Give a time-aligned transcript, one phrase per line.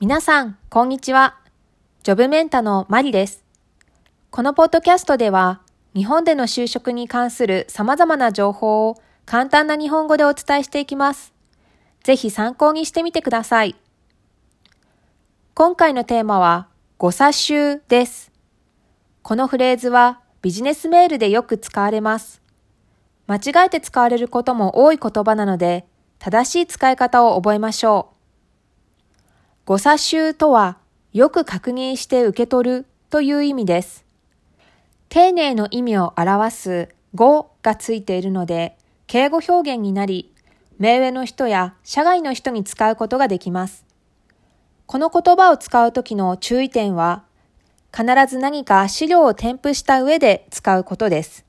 [0.00, 1.38] 皆さん、こんにちは。
[2.04, 3.44] ジョブメンタのマリです。
[4.30, 5.60] このポッドキャストでは、
[5.94, 8.96] 日本での就職に関する様々な情報を
[9.26, 11.34] 簡単な日本語でお伝えしていきます。
[12.04, 13.74] ぜひ参考にしてみてください。
[15.54, 18.30] 今回のテーマは、誤差集です。
[19.22, 22.40] このフレーズはビジネスメールでよく使われます。
[23.26, 25.84] 間違えて使われることも多い言葉なので、
[26.18, 28.14] 正しい使い方を覚えましょう。
[29.66, 30.78] 誤差集とは、
[31.12, 34.06] よく確認して受け取るという意味です。
[35.08, 38.76] 丁寧の意味を表す語がついているので、
[39.06, 40.32] 敬語表現になり、
[40.78, 43.84] 目上の人や社外の人に使うことができます。
[44.86, 47.24] この言葉を使うときの注意点は、
[47.98, 51.44] 必ず何か資料を添付した上で使うことです。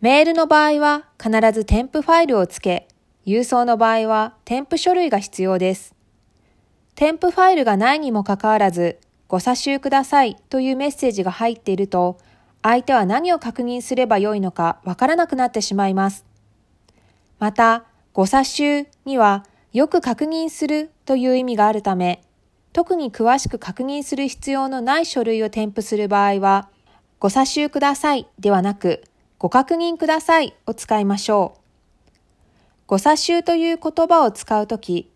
[0.00, 2.88] メールの場合は必ず添付ファイルをつけ、
[3.26, 5.94] 郵送の場合は添付書類が必要です。
[6.94, 12.16] 添付ファイルがないにもかかわらず、ご差集くださいというメッセージが入っていると、
[12.62, 16.24] 相手は何を確認すればよいのかわからなくなってしまいます。
[17.38, 19.44] また、ご差集には
[19.74, 22.22] よく確認するという意味があるため、
[22.72, 26.68] 特に詳しく確認する必要のない書類を添付する場合は、
[27.18, 29.02] ご差集くださいではなく、
[29.38, 31.60] ご確認くださいを使いましょう。
[32.86, 35.10] ご差集という言葉を使うとき、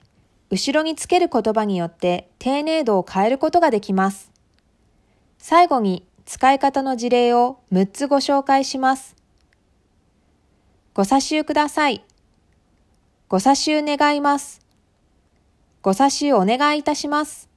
[0.51, 4.31] 後ろにつける言葉によって丁寧度を変えることができます。
[5.39, 9.17] 最後に使い方の事例を6つご紹介します。
[10.95, 12.05] ご差集ください。
[13.29, 14.64] ご差集願います。
[15.85, 17.51] ご差集お願いいたします。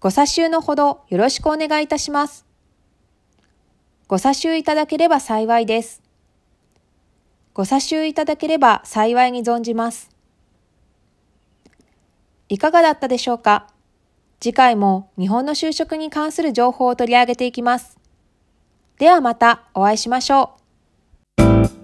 [0.00, 2.46] ご差集のほどよろしくお願いいたします。
[4.08, 6.00] ご差集いただければ幸いです。
[7.52, 10.08] ご差集いただければ幸いに存じます。
[12.48, 13.68] いかがだったでしょうか？
[14.40, 17.98] 次回も日本の就職に関する情報を取り上げていきます。
[18.96, 20.54] ではまたお会いしましょ
[21.36, 21.81] う。